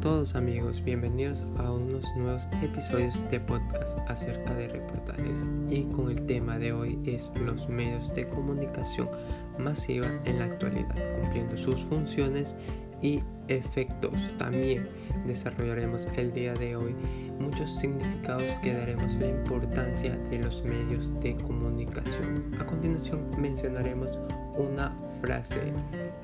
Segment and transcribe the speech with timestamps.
[0.00, 0.82] todos amigos?
[0.82, 6.72] Bienvenidos a unos nuevos episodios de podcast acerca de reportajes y con el tema de
[6.72, 9.10] hoy es los medios de comunicación
[9.58, 12.56] masiva en la actualidad, cumpliendo sus funciones
[13.02, 14.32] y efectos.
[14.38, 14.88] También
[15.26, 16.94] desarrollaremos el día de hoy
[17.38, 22.54] muchos significados que daremos la importancia de los medios de comunicación.
[22.58, 24.18] A continuación mencionaremos
[24.56, 25.72] una frase.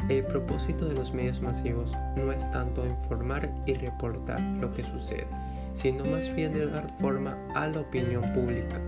[0.09, 5.27] El propósito de los medios masivos no es tanto informar y reportar lo que sucede,
[5.75, 8.81] sino más bien de dar forma a la opinión pública,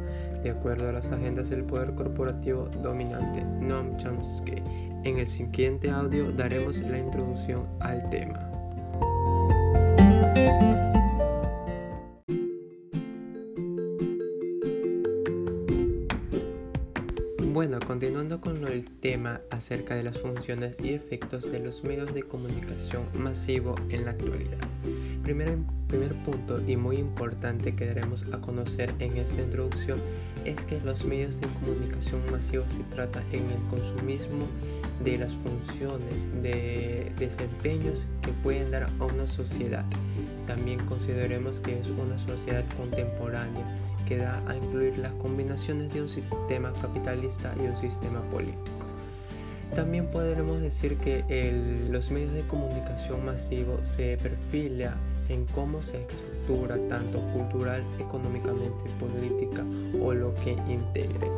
[0.43, 4.63] de acuerdo a las agendas del poder corporativo dominante, Noam Chomsky.
[5.05, 8.49] En el siguiente audio daremos la introducción al tema.
[17.99, 23.09] Continuando con el tema acerca de las funciones y efectos de los medios de comunicación
[23.13, 24.61] masivo en la actualidad.
[25.25, 29.99] Primer, primer punto y muy importante que daremos a conocer en esta introducción
[30.49, 34.47] es que los medios de comunicación masivo se trata en el consumismo
[35.05, 39.85] de las funciones, de desempeños que pueden dar a una sociedad.
[40.47, 43.65] También consideremos que es una sociedad contemporánea
[44.07, 48.87] que da a incluir las combinaciones de un sistema capitalista y un sistema político.
[49.75, 51.23] También podremos decir que
[51.91, 54.97] los medios de comunicación masivo se perfila
[55.29, 59.48] en cómo se estructura tanto cultural, económicamente, política
[60.01, 61.29] o lo que integre.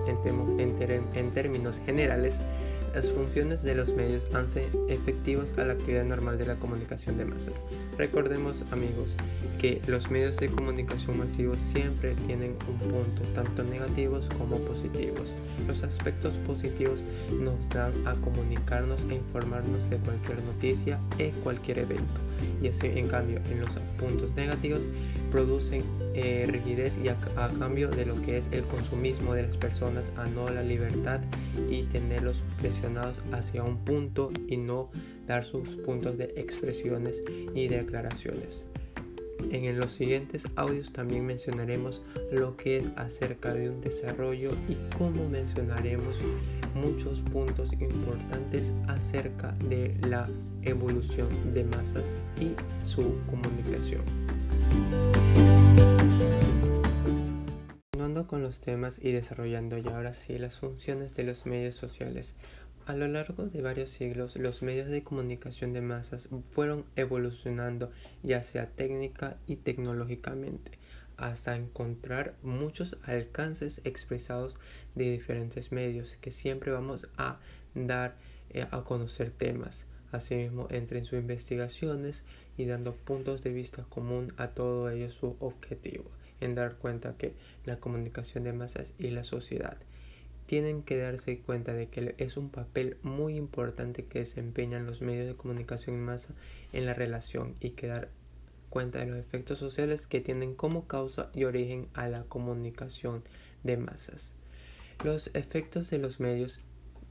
[1.15, 2.41] en términos generales,
[2.95, 7.25] las funciones de los medios hacen efectivos a la actividad normal de la comunicación de
[7.25, 7.55] masas.
[7.97, 9.15] Recordemos amigos
[9.61, 15.35] que los medios de comunicación masivos siempre tienen un punto, tanto negativos como positivos.
[15.69, 17.03] Los aspectos positivos
[17.41, 22.21] nos dan a comunicarnos e informarnos de cualquier noticia e cualquier evento.
[22.61, 24.89] Y así en cambio en los puntos negativos
[25.31, 25.83] producen
[26.15, 27.17] eh, rigidez y a,
[27.59, 31.21] cambio de lo que es el consumismo de las personas a no la libertad
[31.71, 34.91] y tenerlos presionados hacia un punto y no
[35.27, 37.23] dar sus puntos de expresiones
[37.55, 38.67] y declaraciones.
[39.51, 45.29] En los siguientes audios también mencionaremos lo que es acerca de un desarrollo y cómo
[45.29, 46.21] mencionaremos
[46.75, 50.29] muchos puntos importantes acerca de la
[50.63, 52.53] evolución de masas y
[52.85, 54.03] su comunicación.
[57.93, 62.35] Continuando con los temas y desarrollando ya ahora sí las funciones de los medios sociales.
[62.87, 67.93] A lo largo de varios siglos, los medios de comunicación de masas fueron evolucionando
[68.23, 70.73] ya sea técnica y tecnológicamente,
[71.17, 74.59] hasta encontrar muchos alcances expresados
[74.95, 77.39] de diferentes medios que siempre vamos a
[77.75, 78.17] dar
[78.49, 79.87] eh, a conocer temas.
[80.13, 82.25] Asimismo, entre en sus investigaciones
[82.57, 86.05] y dando puntos de vista común a todo ello su objetivo,
[86.41, 87.35] en dar cuenta que
[87.65, 89.79] la comunicación de masas y la sociedad
[90.51, 95.29] tienen que darse cuenta de que es un papel muy importante que desempeñan los medios
[95.29, 96.35] de comunicación en masa
[96.73, 98.09] en la relación y que dar
[98.69, 103.23] cuenta de los efectos sociales que tienen como causa y origen a la comunicación
[103.63, 104.35] de masas.
[105.05, 106.63] Los efectos de los medios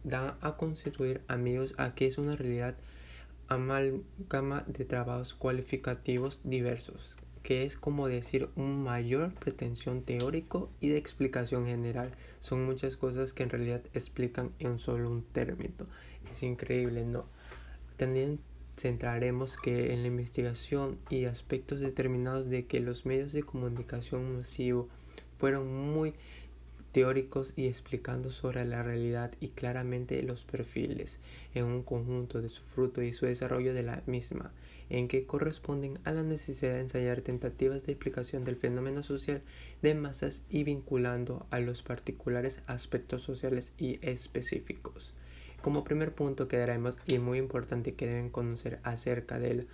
[0.04, 2.76] dan a constituir amigos a que es una realidad
[3.48, 10.98] amalgama de trabajos cualificativos diversos, que es como decir un mayor pretensión teórico y de
[10.98, 12.12] explicación general.
[12.40, 15.88] Son muchas cosas que en realidad explican en solo un término.
[16.32, 17.26] Es increíble, ¿no?
[17.98, 18.40] También
[18.78, 24.88] centraremos que en la investigación y aspectos determinados de que los medios de comunicación masivo
[25.36, 26.14] fueron muy
[26.92, 31.20] teóricos y explicando sobre la realidad y claramente los perfiles
[31.54, 34.52] en un conjunto de su fruto y su desarrollo de la misma,
[34.90, 39.42] en que corresponden a la necesidad de ensayar tentativas de explicación del fenómeno social
[39.82, 45.14] de masas y vinculando a los particulares aspectos sociales y específicos.
[45.62, 49.68] Como primer punto que daremos y muy importante que deben conocer acerca de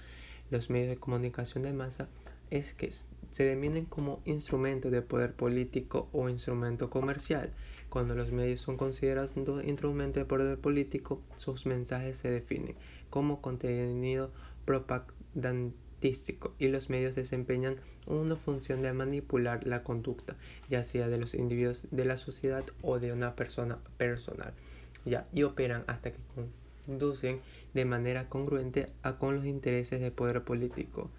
[0.49, 2.07] los medios de comunicación de masa
[2.49, 2.89] es que
[3.35, 7.51] se definen como instrumento de poder político o instrumento comercial.
[7.89, 9.33] Cuando los medios son considerados
[9.65, 12.75] instrumento de poder político, sus mensajes se definen
[13.09, 14.31] como contenido
[14.63, 17.75] propagandístico y los medios desempeñan
[18.07, 20.37] una función de manipular la conducta,
[20.69, 24.53] ya sea de los individuos de la sociedad o de una persona personal,
[25.03, 26.19] ya, y operan hasta que
[26.85, 27.41] conducen
[27.73, 31.09] de manera congruente a con los intereses de poder político.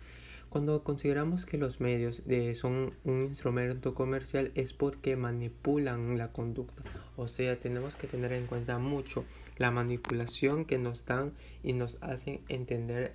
[0.48, 2.22] Cuando consideramos que los medios
[2.54, 6.82] son un instrumento comercial es porque manipulan la conducta.
[7.16, 9.24] O sea, tenemos que tener en cuenta mucho
[9.58, 11.32] la manipulación que nos dan
[11.62, 13.12] y nos hacen entender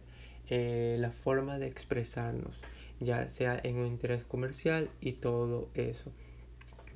[0.50, 2.60] eh, la forma de expresarnos,
[3.00, 6.12] ya sea en un interés comercial y todo eso.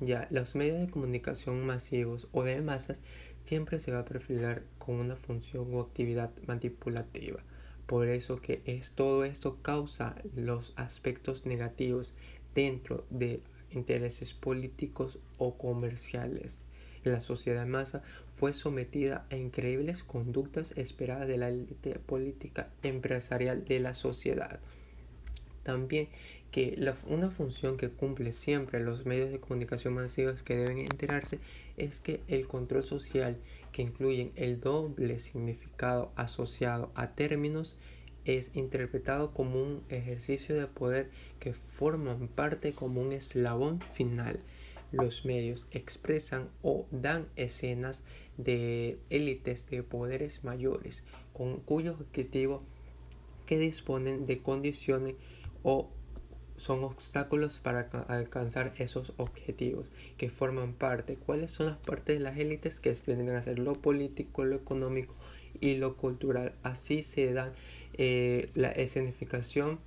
[0.00, 3.00] Ya, los medios de comunicación masivos o de masas
[3.46, 7.42] siempre se va a perfilar con una función o actividad manipulativa.
[7.86, 12.14] Por eso que es todo esto causa los aspectos negativos
[12.54, 13.40] dentro de
[13.70, 16.66] intereses políticos o comerciales.
[17.04, 18.02] La sociedad masa
[18.32, 24.58] fue sometida a increíbles conductas esperadas de la élite política empresarial de la sociedad.
[25.62, 26.08] También
[26.56, 26.74] que
[27.06, 31.38] una función que cumple siempre los medios de comunicación masivos que deben enterarse
[31.76, 33.36] es que el control social
[33.72, 37.76] que incluyen el doble significado asociado a términos
[38.24, 41.10] es interpretado como un ejercicio de poder
[41.40, 44.40] que forman parte como un eslabón final.
[44.92, 48.02] Los medios expresan o dan escenas
[48.38, 51.04] de élites de poderes mayores
[51.34, 52.62] con cuyo objetivo
[53.44, 55.16] que disponen de condiciones
[55.62, 55.90] o
[56.56, 61.16] son obstáculos para alcanzar esos objetivos que forman parte.
[61.16, 65.14] ¿Cuáles son las partes de las élites que vendrían a ser lo político, lo económico
[65.60, 66.54] y lo cultural?
[66.62, 67.52] Así se dan
[67.94, 69.78] eh, la escenificación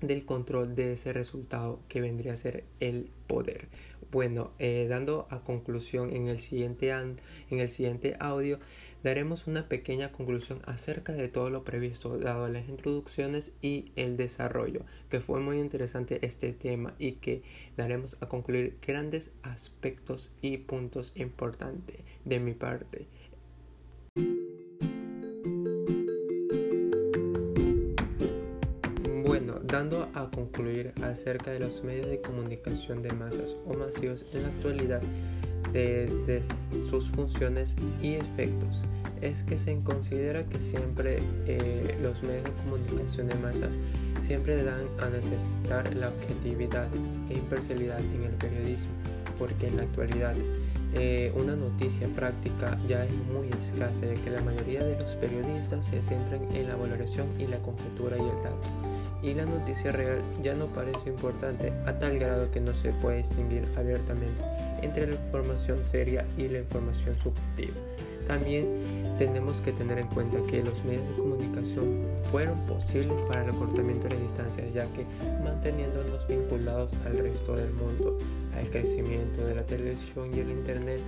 [0.00, 3.68] del control de ese resultado que vendría a ser el poder.
[4.16, 7.18] Bueno, eh, dando a conclusión en el, siguiente en
[7.50, 8.58] el siguiente audio,
[9.02, 14.86] daremos una pequeña conclusión acerca de todo lo previsto, dado las introducciones y el desarrollo,
[15.10, 17.42] que fue muy interesante este tema y que
[17.76, 23.08] daremos a concluir grandes aspectos y puntos importantes de mi parte.
[29.76, 34.48] Dando a concluir acerca de los medios de comunicación de masas o masivos en la
[34.48, 35.02] actualidad
[35.74, 36.42] de,
[36.88, 38.84] sus funciones y efectos.
[39.20, 43.74] Es que se considera que siempre eh, los medios de comunicación de masas
[44.22, 46.88] siempre dan a necesitar la objetividad
[47.28, 48.92] e imparcialidad en el periodismo
[49.38, 50.34] porque en la actualidad
[50.94, 55.84] eh, una noticia práctica ya es muy escasa de que la mayoría de los periodistas
[55.84, 58.95] se centran en la valoración y la conjetura y el dato
[59.26, 63.18] y la noticia real ya no parece importante a tal grado que no se puede
[63.18, 64.40] distinguir abiertamente
[64.82, 67.74] entre la información seria y la información subjetiva.
[68.28, 68.66] También
[69.18, 74.04] tenemos que tener en cuenta que los medios de comunicación fueron posibles para el acortamiento
[74.04, 75.04] de las distancias, ya que
[75.42, 78.18] manteniéndonos vinculados al resto del mundo,
[78.56, 81.00] al crecimiento de la televisión y el Internet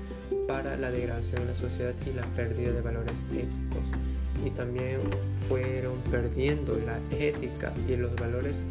[0.47, 3.98] para la degradación de la sociedad y la pérdida de valores éticos
[4.45, 5.01] y también
[5.49, 8.63] fueron perdiendo la ética y los valores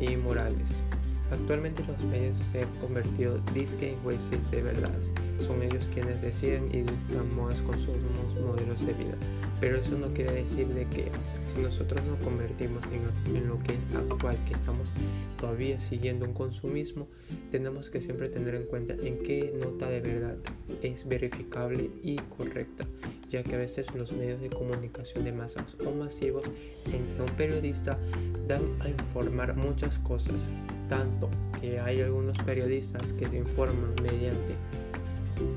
[0.00, 0.80] y morales.
[1.30, 4.92] Actualmente los medios se han convertido disque en jueces de verdad.
[5.38, 7.96] Son ellos quienes deciden y dictan modas con sus
[8.40, 9.14] modelos de vida.
[9.60, 11.10] Pero eso no quiere decir de que
[11.46, 14.92] si nosotros nos convertimos en, en, lo que es actual, que estamos
[15.40, 17.08] todavía siguiendo un consumismo,
[17.50, 20.36] tenemos que siempre tener en cuenta en qué nota de verdad
[20.82, 22.86] es verificable y correcta
[23.30, 26.44] ya que a veces los medios de comunicación de masas o masivos
[26.92, 27.98] entre un periodista
[28.46, 30.48] dan a informar muchas cosas,
[30.88, 31.28] tanto
[31.60, 34.54] que hay algunos periodistas que se informan mediante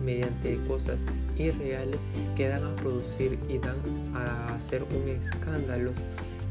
[0.03, 1.05] mediante cosas
[1.37, 2.01] irreales
[2.35, 3.77] que dan a producir y dan
[4.13, 5.91] a hacer un escándalo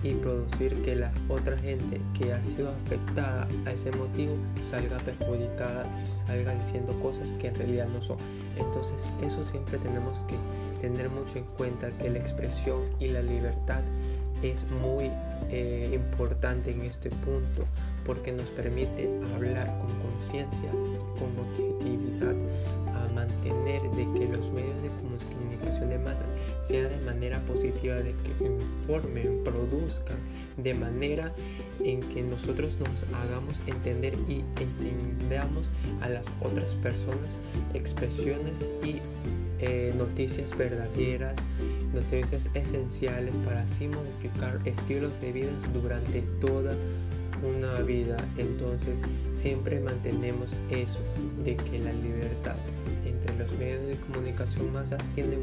[0.03, 5.87] y producir que la otra gente que ha sido afectada a ese motivo salga perjudicada
[6.05, 8.17] y salga diciendo cosas que en realidad no son.
[8.57, 10.37] Entonces eso siempre tenemos que
[10.81, 13.83] tener mucho en cuenta que la expresión y la libertad
[14.43, 15.11] es muy
[15.51, 17.65] eh, importante en este punto
[18.09, 20.71] porque nos permite hablar con conciencia,
[21.19, 22.35] con objetividad,
[22.87, 26.25] a mantener de que los medios de comunicación de masa
[26.63, 30.17] sean de manera positiva, de que informen, produzcan,
[30.57, 31.35] de manera
[31.85, 37.37] en que nosotros nos hagamos entender y entendamos a las otras personas
[37.75, 39.03] expresiones y
[39.61, 41.41] eh, noticias verdaderas,
[41.93, 46.75] noticias esenciales para así modificar estilos de vida durante toda
[47.43, 48.17] una vida.
[48.37, 48.99] Entonces
[49.33, 51.01] siempre mantenemos eso
[51.45, 52.57] de que la libertad
[53.05, 55.37] entre los medios de comunicación masa tiene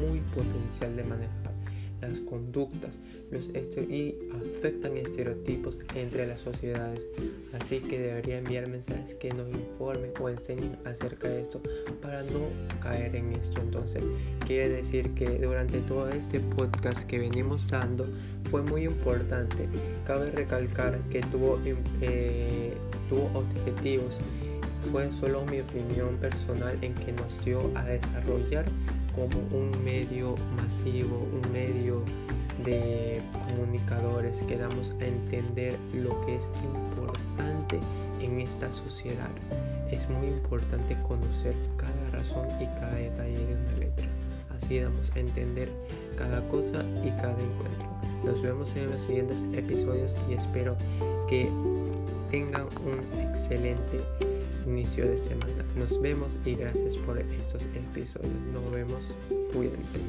[0.00, 1.59] muy potencial de manejar
[2.00, 2.98] las conductas
[3.30, 3.48] los
[3.88, 7.06] y afectan estereotipos entre las sociedades.
[7.52, 11.60] Así que debería enviar mensajes que nos informen o enseñen acerca de esto
[12.02, 12.40] para no
[12.80, 13.60] caer en esto.
[13.60, 14.02] Entonces,
[14.46, 18.08] quiere decir que durante todo este podcast que venimos dando
[18.50, 19.68] fue muy importante.
[20.06, 21.58] Cabe recalcar que tuvo,
[22.00, 22.74] eh,
[23.08, 24.18] tuvo objetivos.
[24.90, 28.64] Fue solo mi opinión personal en que nos dio a desarrollar
[29.14, 32.02] como un medio masivo, un medio
[32.64, 37.80] de comunicadores que damos a entender lo que es importante
[38.20, 39.30] en esta sociedad.
[39.90, 44.06] Es muy importante conocer cada razón y cada detalle de una letra.
[44.56, 45.70] Así damos a entender
[46.16, 47.88] cada cosa y cada encuentro.
[48.24, 50.76] Nos vemos en los siguientes episodios y espero
[51.28, 51.50] que
[52.30, 53.98] tengan un excelente
[54.66, 55.64] inicio de semana.
[55.76, 58.32] Nos vemos y gracias por estos episodios.
[58.52, 59.02] Nos vemos.
[59.52, 60.00] Cuídense.